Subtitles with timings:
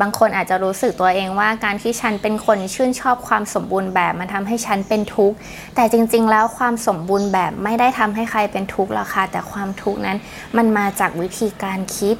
[0.00, 5.36] บางคนอาจจะรู้สึกตัวเองว่าการที่ฉันเป็นคนชื่นชอบความสมบูรณ์แบบมันทำให้ฉันเป็นทุกข์
[5.74, 10.18] แต่จริงๆ แล้วความสมบูรณ์แบบไม่ได้ทำให้ใครเป็นทุกข์หรอกค่ะแต่ความทุกข์นั้น
[10.56, 12.16] มันมาจากวิธีการคิด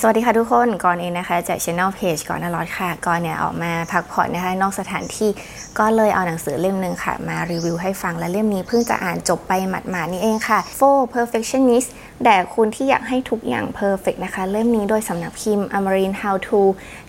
[0.00, 5.30] สวัสดีค่ะทุกคนก่อนเองนะคะจากช anel page ก่อนนะรอดค่ะก่อนเนี่ยออกมาพักผ่อนนะคะนอกสถานที่
[5.78, 11.88] ก็เลยเอาหนังสือเล่มหนึ่งค่ะ มารีวิวให้ฟังและเล่มนี้เพิ่งจะอ่านจบไปหมาดๆนี่เองค่ะ For Perfectionist
[12.24, 16.60] แด่คุณที่อยากให้ทุกอย่างเพอร์เฟกนะคะ เล่มนี้โดยสำนักพิมพ์ Amarin How to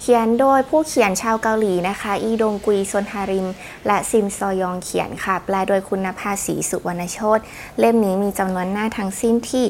[0.01, 3.47] เขียนโดยผู้เขียนชาวเกาหลีนะคะ อีดงกุยซนฮาริม
[3.87, 7.39] และซิมซอยองเขียนค่ะ แปลโดยคุณภาษีสุวรรณโชต
[7.79, 9.65] เล่มนี้มีจำนวนหน้าทั้งสิ้นที่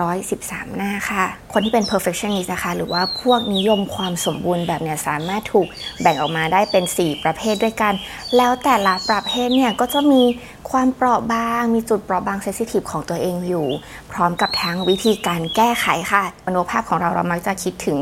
[0.00, 5.66] 213 หน้าค่ะ คนที่เป็น perfectionist นะคะหรือว่าพวกนิยมความสมบูรณ์แบบเนี่ยสามารถถูก
[6.00, 7.94] แบ่งออกมาได้เป็น 4 ประเภทด้วยกัน
[8.36, 10.22] แล้วแต่ละประเภทเนี่ยก็จะมี
[10.70, 13.66] ความเปราะบาง มีจุดเปราะบางเซสซิทีฟของตัวเองอยู่
[14.12, 17.98] พร้อมกับทั้งวิธีการแก้ไขค่ะมโนภาพของเราเรามักจะคิดถึง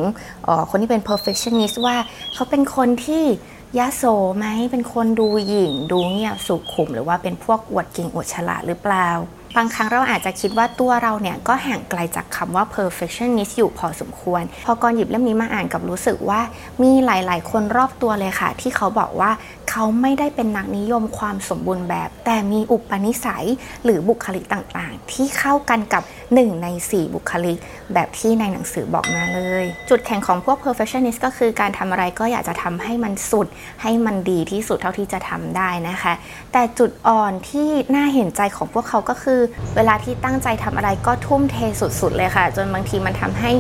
[0.70, 1.96] คนที่เป็น perfectionist ว่า
[2.34, 3.24] เขาเป็นคนที่
[3.78, 4.04] ยาโส
[4.38, 9.08] ไหมเป็นคนดูหยิ่ง ดูเงียบสุขุม หรือว่าเป็นพวกอวดเก่งอวดฉลาดหรือเปล่า
[9.58, 16.40] บางครั้งเราอาจจะคิดว่าตัวเราเนี่ยก็ห่างไกลจากคำว่า perfectionist อยู่พอสมควร พอก่อนหยิบเล่มนี้มาอ่านกับรู้สึกว่า
[16.82, 19.30] มีหลาย ๆ คนรอบตัวเลยค่ะ ที่เขาบอกว่า
[19.70, 23.46] เขาไม่ได้เป็นนักนิยมความสมบูรณ์แบบ แต่มีอุปนิสัย
[23.84, 27.58] หรือบุคลิกต่าง ๆ ที่เข้ากันกับ 1 ใน 4 บุคลิก
[27.94, 33.46] แบบที่ในหนังสือบอกมาเลย จุดแข็งของพวก perfectionist ก็คือการทำอะไรก็อยากจะทำให้มันสุด
[33.82, 36.12] ให้มันดีที่สุดเท่าที่จะทำได้นะคะ
[36.52, 39.40] แต่จุดอ่อนที่น่าเห็นใจของพวกเขาก็คือ
[39.76, 43.50] เวลาที่ตั้งใจทำอะไรก็ทุ่มเทสุดๆเลยค่ะ จนบางทีมันทำให้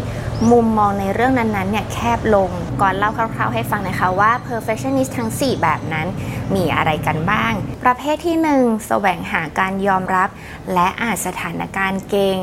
[0.50, 2.50] มุมมองในเรื่องนั้นๆเนี่ยแคบลง
[2.82, 6.06] ก่อนเล่าคร่าวๆให้ฟังนะคะว่า perfectionist ทั้ง 4 แบบนั้น
[6.54, 7.52] มีอะไรกันบ้าง
[7.84, 10.28] ประเภทที่ 1 แสวงหาการยอมรับ
[10.74, 12.38] และอาจสถานการณ์เก่ง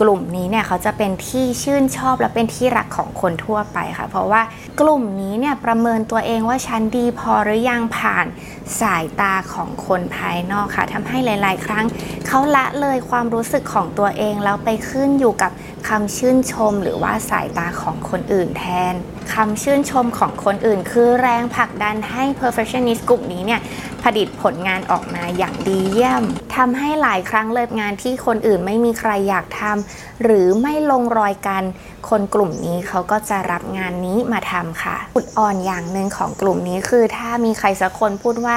[0.00, 4.42] กลุ่มนี้เนี่ยเขาจะเป็นที่ชื่นชอบและเป็นที่รักของคนทั่วไปค่ะ เพราะว่า
[4.80, 8.26] กลุ่มนี้เนี่ยประเมินตัวเองว่าฉันดีพอหรือยังผ่าน
[8.80, 11.84] สายตาของคนภายนอกค่ะทำให้หลาย ๆ ครั้ง
[12.26, 15.52] เขาละเลยความรู้สึกของตัวเองแล้วไปขึ้นอยู่กับ
[15.88, 18.94] คำชื่นชม หรือว่าสายตาของคนอื่นแทน
[19.34, 23.60] คำชื่นชมของคนอื่น คือแรงผลักดันให้ perfectionist กลุ่มนี้เนี่ย
[24.02, 26.22] ผลิตผลงานออกมาอย่างดีเยี่ยม
[26.56, 31.62] ทำให้หลายครั้งเลิกงานที่คนอื่นไม่มีใครอยากทำหรือไม่ลงรอยกัน
[32.08, 38.56] คนกลุ่มนี้เขาก็จะรับงานนี้มาทำค่ะอุดอ่อนอย่างหนึ่งของกลุ่มนี้คือ ถ้ามีใครสักคนพูดว่า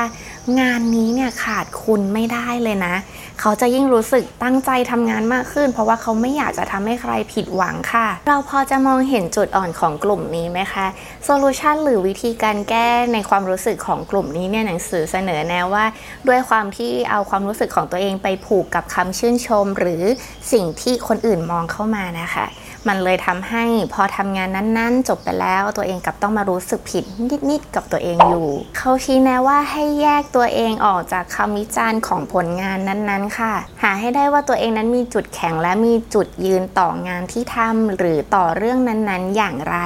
[0.59, 2.95] งานนี้เนี่ยขาดคุณไม่ได้เลยนะ
[3.39, 10.85] เขาจะยิ่งรู้สึกตั้งใจทำงานมากขึ้น เพราะว่าเขาไม่อยากจะทำให้ใครผิดหวังค่ะ เราพอจะมองเห็นจุดอ่อนของกลุ่มนี้ไหมคะ
[11.25, 15.85] โซลูชันหรือวิธีการแก้ในความรู้สึกของกลุ่มนี้เนี่ยหนังสือเสนอแนวว่า
[16.27, 20.03] ด้วยความที่เอาความรู้สึกของตัวเองไปผูกกับคำชื่นชม หรือ
[20.51, 22.45] สิ่งที่คนอื่นมองเข้ามานะคะ
[22.87, 27.03] มันเลยทำให้พอทำงานนั้นๆ จบไปแล้วตัวเองกับต้องมารู้สึกผิด
[27.49, 28.47] นิดๆกับตัวเองอยู่
[28.77, 33.53] เขาชี้แนะว่าให้แยกตัวเองออกจากคำวิจารณ์ของผลงานนั้นๆ ค่ะ
[33.83, 39.77] หาให้ได้ว่าตัวเองนั้นมีจุดแข็งและมีจุดยืนต่องานที่ทำหรือต่อเรื่องนั้นๆ อย่างไร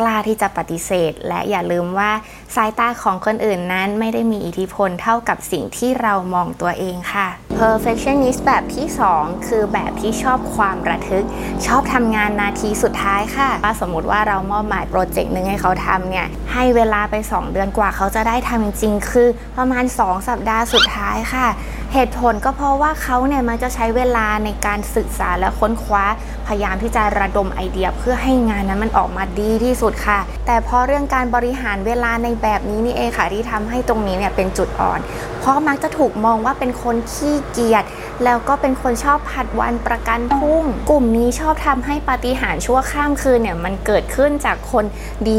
[0.00, 2.10] กล้าที่จะปฏิเสธ และอย่าลืมว่า
[2.56, 7.28] สายตาของคนอื่นนั้นไม่ได้มีอิทธิพลเท่ากับสิ่งที่เรามองตัวเองค่ะ
[7.60, 8.86] perfectionist แบบที่
[9.16, 11.24] 2 คือแบบที่ชอบความระทึก
[11.66, 19.28] ชอบทำงานนาทีสุดท้ายค่ะว่าสมมติว่าเรามอบหมายโปรเจกต์หนึ่งให้เขาทำเนี่ย ให้เวลาไป 2 เดือนกว่าเขาจะได้ทำจริงๆคือ
[19.58, 21.48] ประมาณ 2 สัปดาห์สุดท้ายค่ะ
[21.94, 26.04] เหตุผลก็เพราะว่าเขาเนี่ยมันจะใช้เวลาในการศึกษาและค้นคว้า
[26.46, 35.00] พยายามที่จะระดมไอเดียเพื่อให้งานนั้นมันออกมาดีที่สุดค่ะ แต่พอเรื่องการบริหารเวลาในแบบนี้นี่เองค่ะที่ทำให้ตรงนี้เนี่ยเป็นจุดอ่อน
[35.40, 37.84] เพราะมักจะถูกมองว่าเป็นคนขี้เกียจ
[38.24, 44.84] แล้วก็เป็นคนชอบผัดวันประกันพรุ่ง กลุ่มนี้ชอบทำให้ปาฏิหาริย์ชั่วข้ามคืนเนี่ยมันเกิดขึ้นจากคน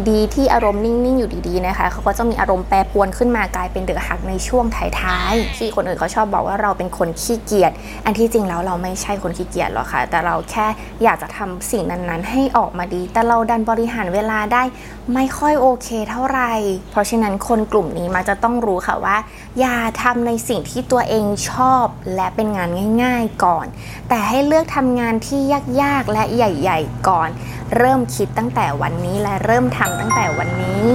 [0.09, 4.66] ดีๆ ที่อารมณ์นิ่งๆ อยู่ดีๆนะคะเขาก็จะมีอารมณ์แปรปรวนขึ้นมากลายเป็นเดือดหักในช่วง
[5.01, 7.72] ท้ายๆที่คนอื่นเขาชอบบอกว่าเราเป็นคนขี้เกียจ
[8.06, 10.68] อันที่จริงแล้วเราไม่ใช่คนขี้เกียจหรอกค่ะ แต่เราแค่
[11.03, 14.63] อยากจะทำสิ่งนั้นๆ ให้ออกมาดี แต่เราดันบริหารเวลาได้
[15.13, 16.51] ไม่ค่อยโอเคเท่าไหร่
[16.92, 19.18] เพราะฉะนั้นคนกลุ่มนี้มักจะต้องรู้ค่ะว่า
[19.59, 21.85] อย่าทำในสิ่งที่ตัวเองชอบ
[22.15, 22.69] และเป็นงาน
[23.03, 23.65] ง่ายๆก่อน
[24.09, 25.39] แต่ให้เลือกทำงานที่
[25.81, 27.29] ยากๆและใหญ่ ๆ ก่อน
[27.77, 30.88] เริ่มคิดตั้งแต่วันนี้และเริ่มทำตั้งแต่วันนี้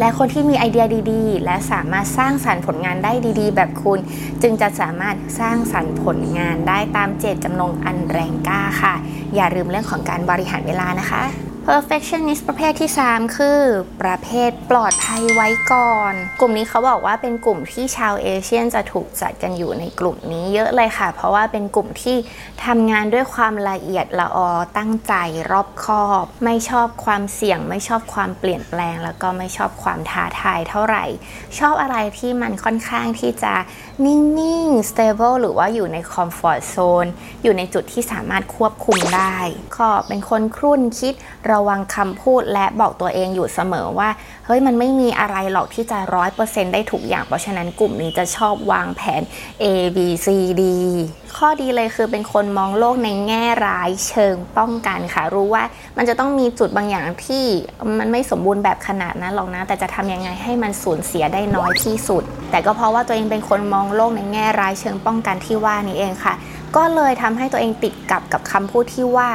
[0.00, 3.98] และคนที่มีไอเดียดีๆ และสามารถสร้างสรรค์ผลงานได้ดีๆ แบบคุณ
[4.42, 8.94] จึงจะสามารถสร้างสรรค์ผลงานได้ตามเจตจำนงอันแรงกล้าค่ะ
[9.34, 11.22] อย่าลืมเรื่องของการบริหารเวลานะคะ
[11.68, 13.60] perfectionist ประเภทที่ 3 คือ
[14.02, 22.16] ประเภทปลอดภัยไว้ก่อน กลุ่มนี้เขาบอกว่าเป็นกลุ่มที่ชาวเอเชียนจะถูกจัดกันอยู่ในกลุ่มนี้เยอะเลยค่ะ เพราะว่าเป็นกลุ่มที่
[22.64, 25.14] ทำงานด้วยความละเอียดละออตั้งใจ
[25.50, 31.04] รอบคอบ ไม่ชอบความเสี่ยง ไม่ชอบความเปลี่ยนแปลง แล้วก็ไม่ชอบความท้าทายเท่าไหร่
[31.58, 33.54] ชอบอะไรที่มันค่อนข้างที่จะ
[34.04, 37.08] นิ่งๆ stable หรือว่าอยู่ใน comfort zone
[37.42, 39.36] อยู่ในจุดที่สามารถควบคุมได้
[39.78, 41.14] ก็เป็นคนครุ่นคิด
[41.52, 44.08] รระวังคำพูดและบอกตัวเองอยู่เสมอว่า
[44.46, 49.22] เฮ้ยมันไม่มีอะไรหรอกที่จะร้อยเปอร์เซ็นต์ได้ถูกอย่าง เพราะฉะนั้นกลุ่มนี้จะชอบวางแผน
[49.62, 49.64] A
[49.96, 50.26] B C
[50.60, 50.62] D
[51.36, 55.64] ข้อดีเลยคือเป็นคนมองโลกในแง่ร้ายเชิงป้องกันค่ะ รู้ว่า
[55.96, 57.44] มันจะต้องมีจุดบางอย่างที่
[57.98, 66.34] มันไม่สมบูรณ์แบบขนาดนั้นหรอกนะ แต่จะทำยังไงให้มันสูญเสียได้น้อยที่สุด แต่ก็เพราะว่าตัวเองเป็นคนมองโลกในแง่ร้ายเชิงป้องกันที่ว่านี้เองค่ะ
[66.76, 69.30] ก็เลยทำให้ตัวเองติดกับกับคำพูดที่ว่า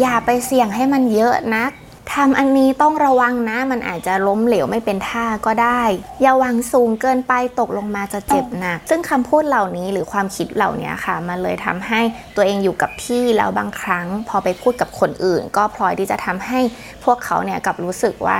[0.00, 1.72] อย่าไปเสี่ยงให้มันเยอะนัก
[2.14, 5.82] ทำอันนี้ต้องระวังนะ มันอาจจะล้มเหลวไม่เป็นท่าก็ได้
[6.22, 12.00] อย่าวังสูงเกินไปตกลงมาจะเจ็บหนัก ซึ่งคำพูดเหล่านี้หรือความคิดเหล่านี้ค่ะ มันเลยทำให้
[12.36, 16.60] ตัวเองอยู่กับที่แล้วบางครั้ง พอไปพูดกับคนอื่น ก็พลอยที่จะทำให้
[17.04, 18.38] พวกเขาเนี่ยกับรู้สึกว่า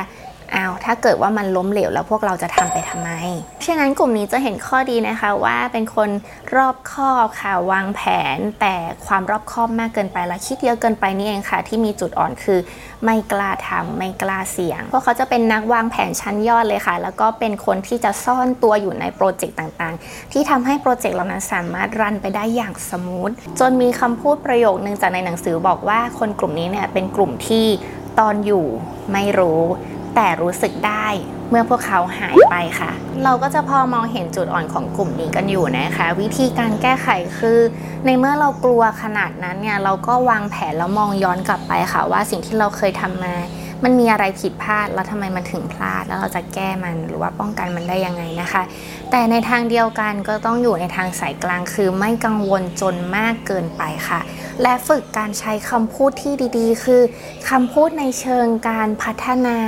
[0.55, 3.11] อ้าวถ้าเกิดว่ามันล้มเหลวแล้วพวกเราจะทำไปทำไม
[3.67, 6.11] ฉะนั้นกลุ่มนี้จะเห็นข้อดีนะคะว่าเป็นคน
[6.57, 8.01] รอบคอบค่ะวางแผ
[8.37, 8.75] น แต่
[9.07, 12.59] ความรอบคอบมากเกินไปและคิดเยอะเกินไปนี่เองค่ะ ที่มีจุดอ่อนคือ
[13.05, 23.31] ไม่กล้าทำไม่กล้าเสี่ยง พวกเขาจะเป็นนักวางแผนชั้นยอดเลยค่ะ แล้วก็เป็นคนที่จะซ่อนตัวอยู่ในโปรเจกต์ต่างๆ ที่ทำให้โปรเจกต์เหล่านั้นสามารถรันไปได้อย่างสมูท
[23.61, 27.67] จนมีคำพูดประโยคนึงจากในหนังสือบอกว่าคนกลุ่มนี้เนี่ยเป็นกลุ่มที่
[28.19, 28.67] ตอนอยู่
[29.13, 29.63] ไม่รู้
[30.15, 31.07] แต่รู้สึกได้
[31.51, 32.91] เมื่อพวกเขาหายไปค่ะ
[33.25, 37.09] เราก็จะพอมองเห็นจุดอ่อนของกลุ่มนี้กันอยู่นะคะ วิธีการแก้ไข
[37.39, 37.59] คือ
[38.05, 43.35] ในเมื่อเรากลัวขนาดนั้นเนี่ยเราก็วางแผนแล้วมองย้อนกลับไปค่ะ ว่าสิ่งที่เราเคยทำมา
[43.85, 48.63] มันมีอะไรผิดพลาดแล้วทำไมมันถึงพลาด แล้วเราจะแก้มันหรือว่าป้องกันมันได้ยังไงนะคะ
[49.11, 54.21] แต่ในทางเดียวกันก็ต้องอยู่ในทางสายกลางคือไม่กังวลจนมากเกินไปค่ะ
[54.63, 57.03] และฝึกการใช้คำพูดที่ดีๆ คือ
[57.51, 59.59] คำพูดในเชิงการพัฒนา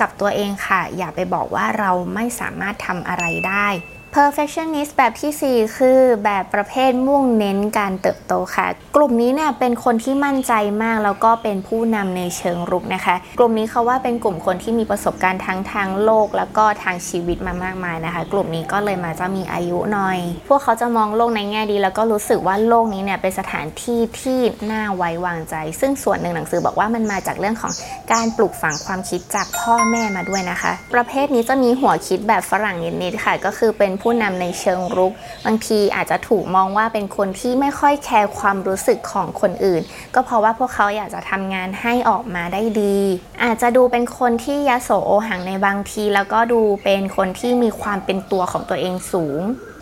[0.00, 3.68] กับตัวเองค่ะ อย่าไปบอกว่าเราไม่สามารถทำอะไรได้
[4.16, 8.66] perfectionist แบบที่ 4 คือแบบประเภทมุ่งเน้นการเติบโตค่ะ
[8.96, 10.52] กลุ่มนี้เนี่ยเป็นคนที่มั่นใจ
[10.82, 20.18] มากแล้วก็เป็นผู้นำในเชิงรุกนะคะ กลุ่มนี้เขาว่าเป็นกลุ่มคนที่มีประสบการณ์ทั้งทางโลก แล้วก็ทางชีวิตมามากมายนะคะ กลุ่มนี้ก็เลยมาจะมีอายุหน่อย
[20.48, 24.38] พวกเขาจะมองโลกในแง่ดี แล้วก็รู้สึกว่าโลกนี้เนี่ยเป็นสถานที่ที่
[24.72, 27.72] น่าไว้วางใจ ซึ่งส่วนหนึ่งหนังสือบอกว่ามันมาจากเรื่องของ
[28.12, 35.12] การปลูกฝังความคิดจากพ่อแม่มาด้วยนะคะ ประเภทนี้จะมีหัวคิดแบบฝรั่งนิดๆค่ะ ก็คือเป็นผูู้้นำในเชิงรุก
[35.46, 39.82] บางทีอาจจะถูกมองว่าเป็นคนที่ไม่ค่อยแคร์ความรู้สึกของคนอื่น
[40.14, 42.98] ก็เพราะว่าพวกเขาอยากจะทำงานให้ออกมาได้ดี
[43.44, 49.40] อาจจะดูเป็นคนที่ยโสโอหังในบางที แล้วก็ดูเป็นคนที่มีความเป็นตัวของตัวเองสูง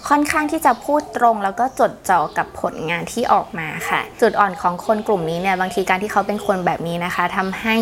[0.08, 7.76] ค่อนข้างที่จะพูดตรงแล้วก็จดจ่อกับผลงานที่ออกมาค่ะ จุดอ่อนของคนกลุ่มนี้เนี่ยบางทีการที่เขาเป็นคนแบบนี้นะคะทำให้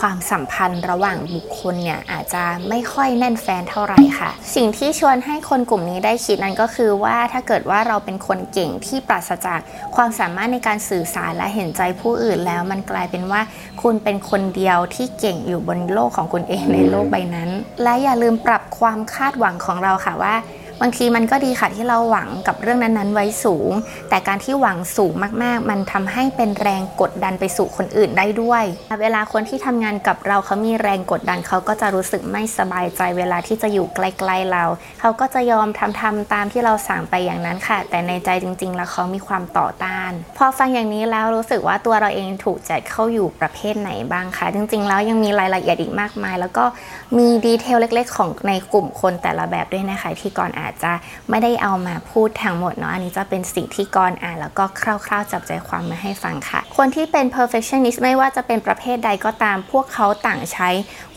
[0.00, 9.60] ความสัมพันธ์ระหว่างบุคคลเนี่ยอาจจะไม่ค่อยแน่นแฟนเท่าไหร่ค่ะ สิ่งที่ชวนให้คนกลุ่มนี้ได้คิดนั้นก็คือว่าถ้าเกิดว่าเราเป็นคนเก่งที่ปราศจาก
[9.96, 13.40] ความสามารถในการสื่อสารและเห็นใจผู้อื่นแล้ว มันกลายเป็นว่า
[13.82, 17.50] คุณเป็นคนเดียวที่เก่งอยู่บนโลกของคุณเองในโลกใบนั้น
[17.82, 20.34] และอย่าลืมปรับความคาดหวังของเราค่ะว่า
[20.80, 23.72] บางทีมันก็ดีค่ะที่เราหวังกับเรื่องนั้นๆ ไว้สูง
[24.08, 25.12] แต่การที่หวังสูง
[25.42, 28.64] มากๆ มันทำให้เป็นแรงกดดันไปสู่คนอื่นได้ด้วย
[29.00, 34.64] เวลาคนที่ทำงานกับเราเขามีแรงกดดันเขาก็จะรู้สึกไม่สบายใจเวลาที่จะอยู่ใกล้ๆเรา
[35.00, 40.03] เขาก็จะยอมทำทำตามที่เราสั่งไปอย่างนั้นค่ะ แต่ในใจจริง ๆ แล้วเขามีความต่อต้าน
[40.36, 46.64] พอฟังอย่างนี้แล้วรู้สึกว่าตัวเราเองถูกจัดเข้าอยู่ประเภทไหนบ้างคะจริงๆ แล้วยังมีรายละเอียดอีกมากมาย แล้วก็
[47.16, 50.92] มีดีเทลเล็ก ๆ ของในกลุ่มคนแต่ละแบบด้วยนะคะ ที่ก่อนอาจจะ
[51.30, 60.68] ไม่ได้เอามาพูดทั้งหมดเนาะอันนี้จะเป็นสิ่งที่กรอ่านแล้วก็คร่าวๆ จับใจความมาให้ฟังค่ะ คนที่เป็น perfectionist ไม่ว่าจะเป็นประเภทใดก็ตาม พวกเขาต่างใช้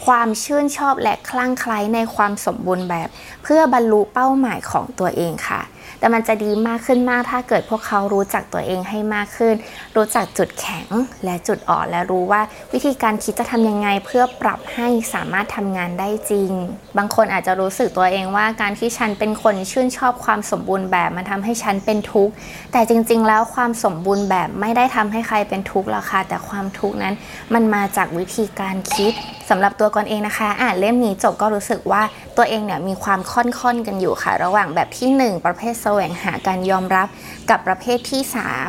[0.05, 3.07] ความชื่นชอบและคลั่งไคล้ในความสมบูรณ์แบบ
[3.43, 5.61] เพื่อบรรลุเป้าหมายของตัวเองค่ะ
[5.99, 9.55] แต่มันจะดีมากขึ้นมากถ้าเกิดพวกเขารู้จักตัวเองให้มากขึ้น
[9.95, 10.87] รู้จักจุดแข็ง
[11.25, 12.41] และจุดอ่อนและรู้ว่า
[12.73, 16.51] วิธีการคิดจะทำยังไงเพื่อปรับให้สามารถทำงานได้จริง
[16.97, 22.33] บางคนอาจจะรู้สึกตัวเองว่าการที่ฉันเป็นคนชื่นชอบความสมบูรณ์แบบมันทำให้ฉันเป็นทุกข์
[22.71, 27.13] แต่จริง ๆ แล้วความสมบูรณ์แบบไม่ได้ทำให้ใครเป็นทุกข์หรอกค่ะแต่ความทุกข์นั้น
[27.53, 29.13] มันมาจากวิธีการคิด
[29.49, 32.01] สำหรับตัวกอนเองนะคะ อ่านเล่มนี้จบก็รู้สึกว่า
[32.37, 37.07] ตัวเองเนี่ยมีความค่อนๆกันอยู่ค่ะ ระหว่างแบบที่ 1 ประเภทแสวงหาการยอมรับ
[37.49, 38.21] กับประเภทที่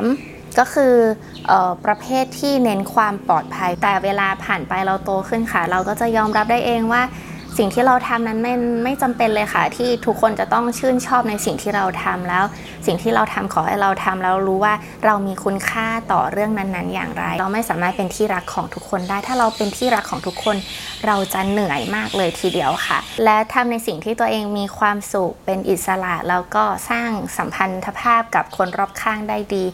[0.06, 0.94] 3 ก็คือ
[1.50, 7.02] ออประเภทที่เน้นความปลอดภัย แต่เวลาผ่านไปเราโตขึ้นค่ะ เราก็จะยอมรับได้เองว่า
[7.58, 12.44] สิ่งที่เราทำนั้นไม่ไม่จำเป็นเลยค่ะ ที่ทุกคนจะต้องชื่นชอบในสิ่งที่เราทำแล้ว
[12.86, 14.74] สิ่งที่เราทำขอให้เราทำแล้วรู้ว่า
[15.04, 20.56] เรามีคุณค่าต่อเรื่องนั้น ๆ อย่างไร เราไม่สามารถเป็นที่รักของทุกคนได้ ถ้าเราเป็นที่รักของทุกคน
[21.06, 29.64] เราจะเหนื่อยมากเลยทีเดียวค่ะ และทำในสิ่งที่ตัวเองมีความสุขเป็นอิสระแล้วก็สร้างสัมพันธภาพกับคนรอบข้างได้ดี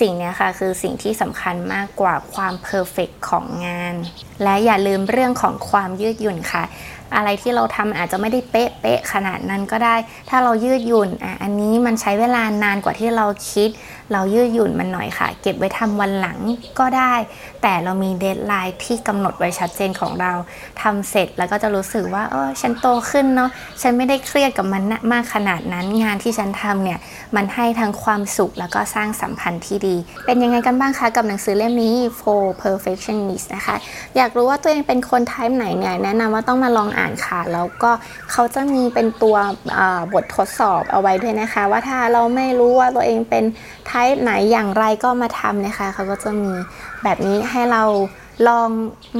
[0.00, 3.94] สิ่งเนี้ยค่ะคือสิ่งที่สำคัญมากกว่าความเพอร์เฟกของงาน
[4.42, 6.64] และอย่าลืมเรื่องของความยืดหยุ่นค่ะ
[7.16, 9.96] อะไรที่เราทำอาจจะไม่ได้เป๊ะเป๊ะขนาดนั้นก็ได้
[10.30, 13.68] ถ้าเรายืดหยุ่นอะอันนี้มันใช้เวลานานกว่าที่เราคิด
[14.12, 16.38] เรายืดหยุ่นมันหน่อยค่ะ เก็บไว้ทำวันหลัง
[16.78, 17.14] ก็ได้
[17.62, 20.32] แต่เรามี deadline ที่กำหนดไว้ชัดเจนของเรา
[20.82, 23.50] ทำเสร็จแล้วก็จะรู้สึกว่าเออฉันโตขึ้นเนาะ
[23.82, 24.82] ฉันไม่ได้เครียดกับมัน
[25.12, 26.98] มากขนาดนั้นงานที่ฉันทำเนี่ย
[27.36, 29.96] มันให้ทั้งความสุขแล้วก็สร้างสัมพันธ์ที่ดี
[30.26, 33.76] เป็นยังไงกันบ้างคะกับหนังสือเล่มนี้ For Perfectionist นะคะ
[34.16, 37.90] อยากรู้ว่าตัวเองเป็นคน type ไหนเนี่ยแนะนำว่าต้องมาลองอ่านค่ะ แล้วก็
[38.32, 39.36] เขาจะมีเป็นตัว
[40.12, 43.44] บททดสอบเอาไว้ด้วยนะคะ ว่าถ้าเราไม่รู้ว่าตัวเองเป็น
[43.94, 46.52] type ไหนอย่างไรก็มาทำนะคะเขาก็จะมี
[47.02, 47.84] แบบนี้ให้เรา
[48.48, 48.70] ลอง
[49.14, 49.16] อ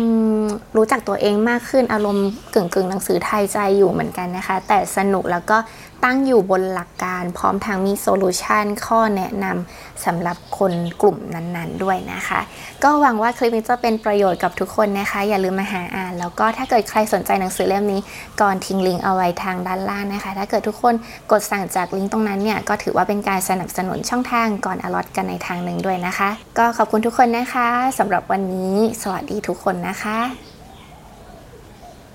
[0.77, 5.57] รู้จักตัวเองมากขึ้นอารมณ์กึ่งกึ่งๆหนังสือไทยใจอยู่เหมือนกันนะคะ แต่สนุกแล้วก็
[6.05, 12.41] ตั้งอยู่บนหลักการพร้อมทางมีโซลูชันข้อแนะนำสำหรับคนกลุ่มนั้นๆด้วยนะคะ
[12.85, 18.01] ก็หวังว่าคลิปนี้จะเป็นประโยชน์กับทุกคนนะคะ อย่าลืมมาหาอ่าน แล้วก็ถ้าเกิดใครสนใจหนังสือเล่มนี้
[18.41, 20.95] ก่อนทิ้งลิงก์เอาไว้ทางด้านล่างนะคะ ถ้าเกิดทุกคน
[21.33, 27.69] กดสั่งจากลิงก์ตรงนั้นเนี่ยก็ถือว่าเป็นการสนับสนุนช่องทางก่อนอลอตกันในทางหนึ่งด้วยนะคะ ก็ขอบคุณทุกคนนะคะ
[27.99, 30.54] สำหรับวันนี้ สวัสดีทุกคนนะคะ